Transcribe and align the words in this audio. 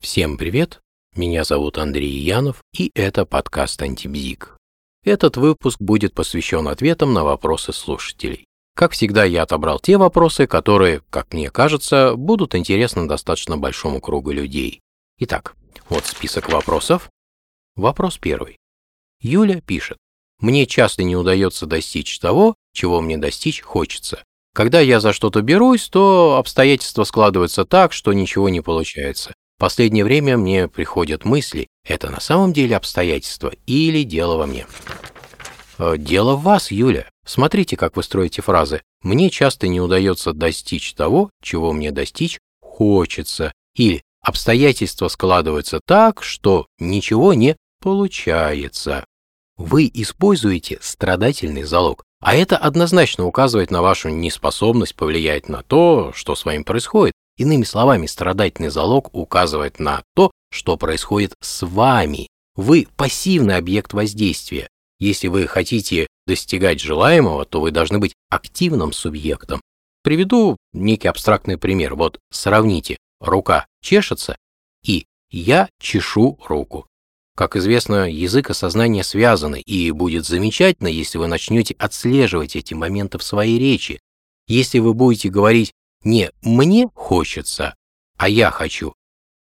Всем 0.00 0.36
привет! 0.38 0.78
Меня 1.16 1.42
зовут 1.42 1.76
Андрей 1.76 2.20
Янов, 2.20 2.62
и 2.72 2.92
это 2.94 3.26
подкаст 3.26 3.82
«Антибзик». 3.82 4.56
Этот 5.04 5.36
выпуск 5.36 5.80
будет 5.80 6.14
посвящен 6.14 6.68
ответам 6.68 7.12
на 7.12 7.24
вопросы 7.24 7.72
слушателей. 7.72 8.44
Как 8.76 8.92
всегда, 8.92 9.24
я 9.24 9.42
отобрал 9.42 9.80
те 9.80 9.96
вопросы, 9.96 10.46
которые, 10.46 11.02
как 11.10 11.32
мне 11.32 11.50
кажется, 11.50 12.14
будут 12.14 12.54
интересны 12.54 13.08
достаточно 13.08 13.58
большому 13.58 14.00
кругу 14.00 14.30
людей. 14.30 14.80
Итак, 15.18 15.56
вот 15.88 16.06
список 16.06 16.48
вопросов. 16.48 17.10
Вопрос 17.74 18.18
первый. 18.18 18.56
Юля 19.20 19.60
пишет. 19.60 19.98
Мне 20.38 20.66
часто 20.66 21.02
не 21.02 21.16
удается 21.16 21.66
достичь 21.66 22.20
того, 22.20 22.54
чего 22.72 23.00
мне 23.00 23.18
достичь 23.18 23.62
хочется. 23.62 24.22
Когда 24.54 24.78
я 24.78 25.00
за 25.00 25.12
что-то 25.12 25.42
берусь, 25.42 25.88
то 25.88 26.36
обстоятельства 26.36 27.02
складываются 27.02 27.64
так, 27.64 27.92
что 27.92 28.12
ничего 28.12 28.48
не 28.48 28.60
получается. 28.60 29.34
Последнее 29.58 30.04
время 30.04 30.36
мне 30.36 30.68
приходят 30.68 31.24
мысли, 31.24 31.66
это 31.84 32.10
на 32.10 32.20
самом 32.20 32.52
деле 32.52 32.76
обстоятельства 32.76 33.52
или 33.66 34.04
дело 34.04 34.36
во 34.36 34.46
мне. 34.46 34.66
Э, 35.78 35.96
дело 35.98 36.36
в 36.36 36.42
вас, 36.42 36.70
Юля. 36.70 37.10
Смотрите, 37.26 37.76
как 37.76 37.96
вы 37.96 38.04
строите 38.04 38.40
фразы. 38.40 38.82
Мне 39.02 39.30
часто 39.30 39.66
не 39.66 39.80
удается 39.80 40.32
достичь 40.32 40.94
того, 40.94 41.30
чего 41.42 41.72
мне 41.72 41.90
достичь 41.90 42.38
хочется. 42.60 43.52
Или 43.74 44.02
обстоятельства 44.22 45.08
складываются 45.08 45.80
так, 45.84 46.22
что 46.22 46.66
ничего 46.78 47.34
не 47.34 47.56
получается. 47.80 49.04
Вы 49.56 49.90
используете 49.92 50.78
страдательный 50.80 51.64
залог, 51.64 52.04
а 52.20 52.36
это 52.36 52.56
однозначно 52.56 53.26
указывает 53.26 53.72
на 53.72 53.82
вашу 53.82 54.08
неспособность 54.08 54.94
повлиять 54.94 55.48
на 55.48 55.62
то, 55.64 56.12
что 56.14 56.36
с 56.36 56.44
вами 56.44 56.62
происходит. 56.62 57.14
Иными 57.38 57.64
словами, 57.64 58.06
страдательный 58.06 58.68
залог 58.68 59.14
указывает 59.14 59.78
на 59.78 60.02
то, 60.14 60.30
что 60.50 60.76
происходит 60.76 61.34
с 61.40 61.64
вами. 61.64 62.28
Вы 62.54 62.86
пассивный 62.96 63.56
объект 63.56 63.94
воздействия. 63.94 64.68
Если 64.98 65.28
вы 65.28 65.46
хотите 65.46 66.08
достигать 66.26 66.80
желаемого, 66.80 67.46
то 67.46 67.60
вы 67.60 67.70
должны 67.70 67.98
быть 67.98 68.14
активным 68.28 68.92
субъектом. 68.92 69.62
Приведу 70.02 70.56
некий 70.72 71.08
абстрактный 71.08 71.56
пример. 71.56 71.94
Вот 71.94 72.18
сравните. 72.30 72.98
Рука 73.20 73.66
чешется 73.80 74.36
и 74.84 75.06
я 75.30 75.68
чешу 75.80 76.38
руку. 76.48 76.86
Как 77.36 77.54
известно, 77.54 78.10
язык 78.10 78.50
и 78.50 78.54
сознание 78.54 79.04
связаны, 79.04 79.60
и 79.60 79.90
будет 79.92 80.26
замечательно, 80.26 80.88
если 80.88 81.18
вы 81.18 81.28
начнете 81.28 81.74
отслеживать 81.78 82.56
эти 82.56 82.74
моменты 82.74 83.18
в 83.18 83.22
своей 83.22 83.58
речи. 83.58 84.00
Если 84.48 84.80
вы 84.80 84.94
будете 84.94 85.28
говорить 85.28 85.72
не 86.02 86.30
«мне 86.42 86.88
хочется», 86.94 87.74
а 88.16 88.28
«я 88.28 88.50
хочу», 88.50 88.94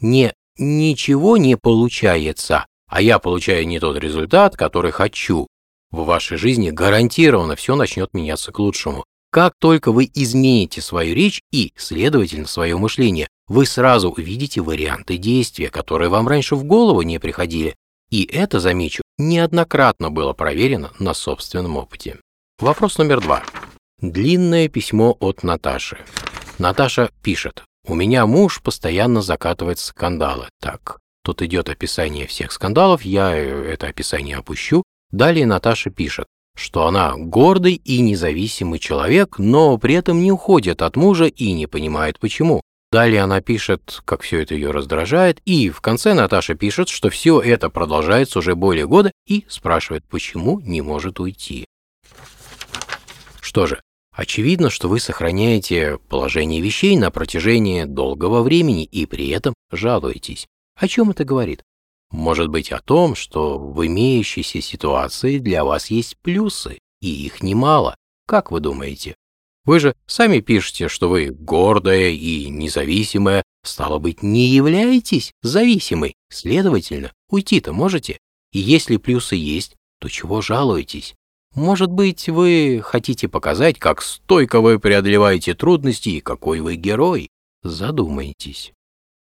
не 0.00 0.32
«ничего 0.58 1.36
не 1.36 1.56
получается», 1.56 2.66
а 2.88 3.00
«я 3.00 3.18
получаю 3.18 3.66
не 3.66 3.80
тот 3.80 3.96
результат, 3.98 4.56
который 4.56 4.92
хочу», 4.92 5.46
в 5.92 6.04
вашей 6.04 6.38
жизни 6.38 6.70
гарантированно 6.70 7.54
все 7.54 7.76
начнет 7.76 8.14
меняться 8.14 8.50
к 8.50 8.58
лучшему. 8.58 9.04
Как 9.30 9.54
только 9.58 9.92
вы 9.92 10.10
измените 10.12 10.80
свою 10.80 11.14
речь 11.14 11.40
и, 11.52 11.72
следовательно, 11.76 12.46
свое 12.46 12.76
мышление, 12.76 13.28
вы 13.46 13.66
сразу 13.66 14.10
увидите 14.10 14.60
варианты 14.60 15.16
действия, 15.16 15.68
которые 15.68 16.08
вам 16.08 16.28
раньше 16.28 16.56
в 16.56 16.64
голову 16.64 17.02
не 17.02 17.18
приходили. 17.18 17.76
И 18.10 18.24
это, 18.24 18.60
замечу, 18.60 19.02
неоднократно 19.18 20.10
было 20.10 20.32
проверено 20.32 20.92
на 20.98 21.14
собственном 21.14 21.76
опыте. 21.76 22.18
Вопрос 22.58 22.98
номер 22.98 23.20
два. 23.20 23.42
Длинное 24.00 24.68
письмо 24.68 25.16
от 25.20 25.42
Наташи. 25.42 25.98
Наташа 26.62 27.10
пишет. 27.24 27.64
У 27.88 27.96
меня 27.96 28.24
муж 28.24 28.62
постоянно 28.62 29.20
закатывает 29.20 29.80
скандалы. 29.80 30.48
Так, 30.60 31.00
тут 31.24 31.42
идет 31.42 31.68
описание 31.68 32.28
всех 32.28 32.52
скандалов, 32.52 33.02
я 33.02 33.34
это 33.34 33.88
описание 33.88 34.36
опущу. 34.36 34.84
Далее 35.10 35.44
Наташа 35.44 35.90
пишет, 35.90 36.26
что 36.56 36.86
она 36.86 37.14
гордый 37.16 37.74
и 37.74 38.00
независимый 38.00 38.78
человек, 38.78 39.40
но 39.40 39.76
при 39.76 39.96
этом 39.96 40.22
не 40.22 40.30
уходит 40.30 40.82
от 40.82 40.94
мужа 40.94 41.24
и 41.24 41.52
не 41.52 41.66
понимает 41.66 42.20
почему. 42.20 42.60
Далее 42.92 43.22
она 43.22 43.40
пишет, 43.40 44.00
как 44.04 44.22
все 44.22 44.40
это 44.40 44.54
ее 44.54 44.70
раздражает, 44.70 45.40
и 45.44 45.68
в 45.68 45.80
конце 45.80 46.14
Наташа 46.14 46.54
пишет, 46.54 46.88
что 46.88 47.10
все 47.10 47.40
это 47.40 47.70
продолжается 47.70 48.38
уже 48.38 48.54
более 48.54 48.86
года 48.86 49.10
и 49.26 49.44
спрашивает, 49.48 50.04
почему 50.04 50.60
не 50.60 50.80
может 50.80 51.18
уйти. 51.18 51.64
Что 53.40 53.66
же, 53.66 53.80
очевидно, 54.12 54.70
что 54.70 54.88
вы 54.88 55.00
сохраняете 55.00 55.98
положение 56.08 56.60
вещей 56.60 56.96
на 56.96 57.10
протяжении 57.10 57.84
долгого 57.84 58.42
времени 58.42 58.84
и 58.84 59.06
при 59.06 59.28
этом 59.28 59.54
жалуетесь. 59.70 60.46
О 60.76 60.88
чем 60.88 61.10
это 61.10 61.24
говорит? 61.24 61.62
Может 62.10 62.48
быть 62.48 62.72
о 62.72 62.80
том, 62.80 63.14
что 63.14 63.58
в 63.58 63.86
имеющейся 63.86 64.60
ситуации 64.60 65.38
для 65.38 65.64
вас 65.64 65.90
есть 65.90 66.18
плюсы, 66.18 66.78
и 67.00 67.08
их 67.08 67.42
немало. 67.42 67.96
Как 68.26 68.50
вы 68.50 68.60
думаете? 68.60 69.16
Вы 69.64 69.80
же 69.80 69.94
сами 70.06 70.40
пишете, 70.40 70.88
что 70.88 71.08
вы 71.08 71.30
гордая 71.30 72.10
и 72.10 72.48
независимая, 72.48 73.44
стало 73.64 73.98
быть, 73.98 74.22
не 74.22 74.48
являетесь 74.48 75.32
зависимой. 75.42 76.14
Следовательно, 76.30 77.12
уйти-то 77.28 77.72
можете. 77.72 78.18
И 78.52 78.58
если 78.58 78.96
плюсы 78.96 79.36
есть, 79.36 79.76
то 80.00 80.08
чего 80.08 80.42
жалуетесь? 80.42 81.14
Может 81.54 81.90
быть, 81.90 82.28
вы 82.28 82.80
хотите 82.82 83.28
показать, 83.28 83.78
как 83.78 84.00
стойко 84.00 84.60
вы 84.60 84.78
преодолеваете 84.78 85.54
трудности 85.54 86.08
и 86.08 86.20
какой 86.20 86.60
вы 86.60 86.76
герой? 86.76 87.28
Задумайтесь. 87.62 88.72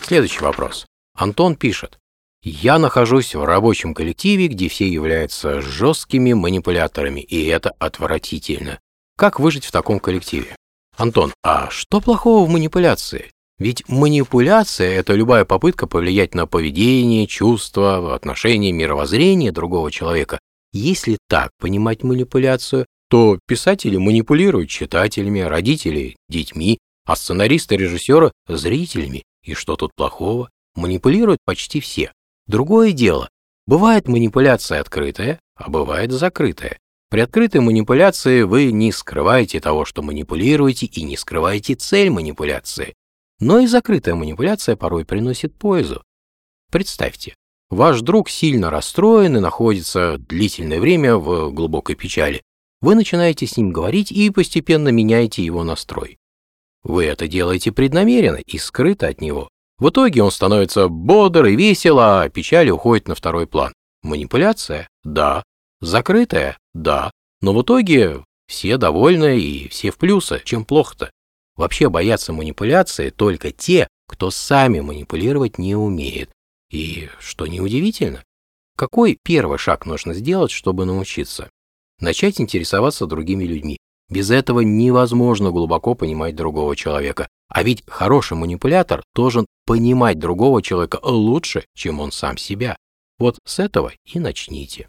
Следующий 0.00 0.40
вопрос. 0.40 0.86
Антон 1.14 1.54
пишет. 1.54 1.98
Я 2.42 2.78
нахожусь 2.78 3.34
в 3.34 3.44
рабочем 3.44 3.94
коллективе, 3.94 4.48
где 4.48 4.68
все 4.68 4.88
являются 4.88 5.60
жесткими 5.60 6.32
манипуляторами, 6.32 7.20
и 7.20 7.46
это 7.46 7.70
отвратительно. 7.78 8.80
Как 9.16 9.38
выжить 9.38 9.66
в 9.66 9.72
таком 9.72 10.00
коллективе? 10.00 10.56
Антон, 10.96 11.32
а 11.42 11.68
что 11.70 12.00
плохого 12.00 12.46
в 12.46 12.50
манипуляции? 12.50 13.30
Ведь 13.58 13.86
манипуляция– 13.88 14.90
это 14.98 15.12
любая 15.12 15.44
попытка 15.44 15.86
повлиять 15.86 16.34
на 16.34 16.46
поведение, 16.46 17.26
чувства, 17.26 18.14
отношения, 18.14 18.72
мировоззрение 18.72 19.52
другого 19.52 19.92
человека. 19.92 20.38
Если 20.72 21.18
так 21.28 21.50
понимать 21.58 22.02
манипуляцию, 22.02 22.86
то 23.08 23.38
писатели 23.46 23.96
манипулируют 23.96 24.70
читателями, 24.70 25.40
родители– 25.40 26.16
детьми, 26.28 26.78
а 27.04 27.16
сценаристы 27.16 27.74
и 27.74 27.78
режиссеры– 27.78 28.32
зрителями. 28.48 29.24
И 29.42 29.54
что 29.54 29.76
тут 29.76 29.92
плохого? 29.96 30.48
Манипулируют 30.76 31.40
почти 31.44 31.80
все. 31.80 32.12
Другое 32.46 32.92
дело. 32.92 33.28
Бывает 33.66 34.06
манипуляция 34.06 34.80
открытая, 34.80 35.40
а 35.56 35.68
бывает 35.68 36.12
закрытая. 36.12 36.78
При 37.10 37.20
открытой 37.20 37.60
манипуляции 37.60 38.42
вы 38.42 38.70
не 38.70 38.92
скрываете 38.92 39.58
того, 39.58 39.84
что 39.84 40.02
манипулируете, 40.02 40.86
и 40.86 41.02
не 41.02 41.16
скрываете 41.16 41.74
цель 41.74 42.10
манипуляции. 42.10 42.94
Но 43.40 43.58
и 43.58 43.66
закрытая 43.66 44.14
манипуляция 44.14 44.76
порой 44.76 45.04
приносит 45.04 45.58
пользу. 45.58 46.04
Представьте, 46.70 47.34
ваш 47.70 48.00
друг 48.02 48.28
сильно 48.28 48.68
расстроен 48.70 49.36
и 49.36 49.40
находится 49.40 50.18
длительное 50.18 50.80
время 50.80 51.16
в 51.16 51.50
глубокой 51.52 51.94
печали. 51.94 52.42
Вы 52.82 52.94
начинаете 52.94 53.46
с 53.46 53.56
ним 53.56 53.72
говорить 53.72 54.10
и 54.10 54.30
постепенно 54.30 54.88
меняете 54.88 55.44
его 55.44 55.64
настрой. 55.64 56.18
Вы 56.82 57.04
это 57.04 57.28
делаете 57.28 57.72
преднамеренно 57.72 58.38
и 58.38 58.58
скрыто 58.58 59.06
от 59.06 59.20
него. 59.20 59.48
В 59.78 59.90
итоге 59.90 60.22
он 60.22 60.30
становится 60.30 60.88
бодр 60.88 61.46
и 61.46 61.56
весел, 61.56 61.98
а 62.00 62.28
печаль 62.28 62.70
уходит 62.70 63.08
на 63.08 63.14
второй 63.14 63.46
план. 63.46 63.72
Манипуляция? 64.02 64.88
Да. 65.04 65.42
Закрытая? 65.80 66.58
Да. 66.74 67.10
Но 67.40 67.52
в 67.54 67.62
итоге 67.62 68.24
все 68.46 68.76
довольны 68.76 69.38
и 69.38 69.68
все 69.68 69.90
в 69.90 69.96
плюсы. 69.96 70.40
Чем 70.44 70.64
плохо-то? 70.64 71.10
Вообще 71.56 71.88
боятся 71.88 72.32
манипуляции 72.32 73.10
только 73.10 73.52
те, 73.52 73.88
кто 74.06 74.30
сами 74.30 74.80
манипулировать 74.80 75.58
не 75.58 75.74
умеет. 75.74 76.30
И 76.70 77.08
что 77.18 77.46
неудивительно. 77.46 78.22
Какой 78.76 79.18
первый 79.22 79.58
шаг 79.58 79.86
нужно 79.86 80.14
сделать, 80.14 80.50
чтобы 80.50 80.84
научиться? 80.84 81.50
Начать 82.00 82.40
интересоваться 82.40 83.06
другими 83.06 83.44
людьми. 83.44 83.78
Без 84.08 84.30
этого 84.30 84.60
невозможно 84.60 85.50
глубоко 85.50 85.94
понимать 85.94 86.34
другого 86.34 86.74
человека. 86.74 87.28
А 87.48 87.62
ведь 87.62 87.84
хороший 87.86 88.36
манипулятор 88.36 89.02
должен 89.14 89.46
понимать 89.66 90.18
другого 90.18 90.62
человека 90.62 90.98
лучше, 91.02 91.64
чем 91.74 92.00
он 92.00 92.10
сам 92.10 92.36
себя. 92.36 92.76
Вот 93.18 93.38
с 93.44 93.58
этого 93.58 93.92
и 94.04 94.18
начните. 94.18 94.88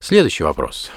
Следующий 0.00 0.44
вопрос. 0.44 0.90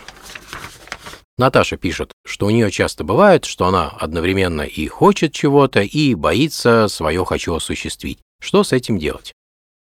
Наташа 1.38 1.78
пишет, 1.78 2.12
что 2.26 2.48
у 2.48 2.50
нее 2.50 2.70
часто 2.70 3.04
бывает, 3.04 3.46
что 3.46 3.68
она 3.68 3.90
одновременно 3.90 4.62
и 4.62 4.88
хочет 4.88 5.32
чего-то, 5.32 5.82
и 5.82 6.14
боится 6.14 6.88
свое 6.90 7.24
«хочу» 7.24 7.54
осуществить. 7.54 8.20
Что 8.42 8.64
с 8.64 8.74
этим 8.74 8.98
делать? 8.98 9.34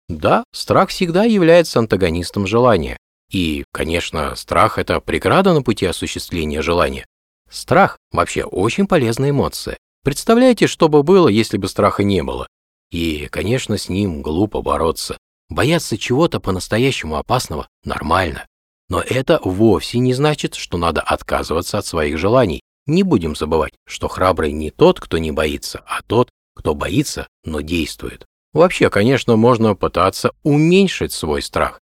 Да, 0.08 0.44
страх 0.52 0.90
всегда 0.90 1.24
является 1.24 1.80
антагонистом 1.80 2.46
желания. 2.46 2.98
И, 3.32 3.64
конечно, 3.72 4.36
страх– 4.36 4.78
это 4.80 5.00
преграда 5.00 5.54
на 5.54 5.64
пути 5.64 5.86
осуществления 5.86 6.62
желания. 6.62 7.06
Страх– 7.50 7.98
вообще 8.12 8.44
очень 8.44 8.88
полезная 8.88 9.32
эмоция. 9.32 9.78
Представляете, 10.04 10.68
что 10.68 10.88
бы 10.88 11.02
было, 11.02 11.28
если 11.28 11.58
бы 11.58 11.68
страха 11.68 12.04
не 12.04 12.22
было? 12.22 12.48
И, 12.92 13.28
конечно, 13.32 13.78
с 13.78 13.90
ним 13.90 14.22
глупо 14.22 14.62
бороться. 14.62 15.18
Бояться 15.50 15.98
чего-то 15.98 16.40
по-настоящему 16.40 17.18
опасного 17.18 17.68
нормально. 17.84 18.46
Но 18.90 19.02
это 19.02 19.40
вовсе 19.44 19.98
не 19.98 20.14
значит, 20.14 20.54
что 20.54 20.78
надо 20.78 21.02
отказываться 21.02 21.80
от 21.80 21.86
своих 21.86 22.18
желаний. 22.20 22.62
Не 22.86 23.02
будем 23.02 23.36
забывать, 23.36 23.74
что 23.88 24.08
храбрый 24.08 24.52
не 24.52 24.70
тот, 24.70 25.00
кто 25.00 25.18
не 25.18 25.32
боится, 25.32 25.84
а 25.88 26.04
тот, 26.04 26.30
кто 26.56 26.76
боится, 26.76 27.28
но 27.44 27.62
действует. 27.62 28.26
Вообще, 28.56 28.90
конечно, 28.90 29.36
можно 29.36 29.76
пытаться 29.76 30.32
уменьшить 30.44 31.12
свой 31.12 31.42
страх. 31.42 31.82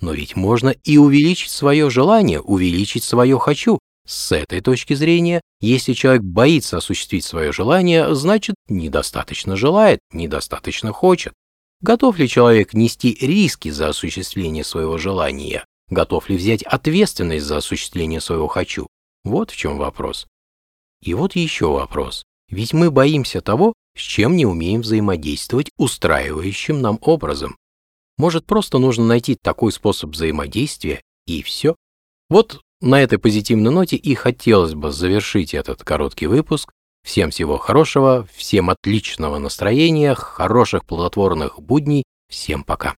Но 0.00 0.12
ведь 0.12 0.36
можно 0.36 0.68
и 0.68 0.96
увеличить 0.96 1.50
свое 1.50 1.90
желание, 1.90 2.40
увеличить 2.40 3.02
свое 3.02 3.40
«хочу». 3.40 3.80
С 4.06 4.30
этой 4.30 4.60
точки 4.60 4.94
зрения, 4.94 5.40
если 5.60 5.94
человек 5.94 6.22
боится 6.22 6.76
осуществить 6.76 7.24
свое 7.24 7.50
желание, 7.52 8.14
значит, 8.14 8.54
недостаточно 8.68 9.56
желает, 9.56 9.98
недостаточно 10.12 10.92
хочет. 10.92 11.32
Готов 11.80 12.18
ли 12.20 12.28
человек 12.28 12.72
нести 12.72 13.18
риски 13.20 13.70
за 13.70 13.88
осуществление 13.88 14.62
своего 14.62 14.98
желания? 14.98 15.64
Готов 15.90 16.28
ли 16.28 16.36
взять 16.36 16.62
ответственность 16.62 17.46
за 17.46 17.56
осуществление 17.56 18.20
своего 18.20 18.46
«хочу»? 18.46 18.86
Вот 19.24 19.50
в 19.50 19.56
чем 19.56 19.76
вопрос. 19.76 20.28
И 21.02 21.14
вот 21.14 21.34
еще 21.34 21.66
вопрос. 21.66 22.22
Ведь 22.52 22.74
мы 22.74 22.90
боимся 22.90 23.40
того, 23.40 23.72
с 23.96 24.00
чем 24.00 24.36
не 24.36 24.44
умеем 24.44 24.82
взаимодействовать 24.82 25.70
устраивающим 25.78 26.82
нам 26.82 26.98
образом. 27.00 27.56
Может, 28.18 28.44
просто 28.44 28.78
нужно 28.78 29.06
найти 29.06 29.36
такой 29.42 29.72
способ 29.72 30.10
взаимодействия, 30.10 31.00
и 31.26 31.42
все? 31.42 31.74
Вот 32.28 32.60
на 32.82 33.02
этой 33.02 33.18
позитивной 33.18 33.72
ноте 33.72 33.96
и 33.96 34.14
хотелось 34.14 34.74
бы 34.74 34.92
завершить 34.92 35.54
этот 35.54 35.82
короткий 35.82 36.26
выпуск. 36.26 36.70
Всем 37.02 37.30
всего 37.30 37.56
хорошего, 37.56 38.28
всем 38.34 38.68
отличного 38.68 39.38
настроения, 39.38 40.14
хороших 40.14 40.84
плодотворных 40.84 41.58
будней, 41.58 42.04
всем 42.28 42.64
пока. 42.64 42.94